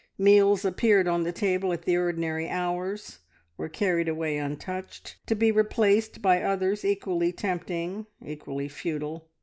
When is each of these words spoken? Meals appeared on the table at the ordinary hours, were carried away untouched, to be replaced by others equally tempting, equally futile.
Meals 0.17 0.65
appeared 0.65 1.07
on 1.07 1.21
the 1.21 1.31
table 1.31 1.71
at 1.71 1.83
the 1.83 1.95
ordinary 1.95 2.49
hours, 2.49 3.19
were 3.55 3.69
carried 3.69 4.07
away 4.09 4.35
untouched, 4.35 5.17
to 5.27 5.35
be 5.35 5.51
replaced 5.51 6.23
by 6.23 6.41
others 6.41 6.83
equally 6.83 7.31
tempting, 7.31 8.07
equally 8.19 8.67
futile. 8.67 9.29